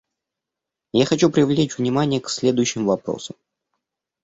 Я 0.93 1.05
хочу 1.05 1.29
привлечь 1.29 1.77
внимание 1.77 2.19
к 2.19 2.27
следующим 2.29 2.87
вопросам. 2.87 3.35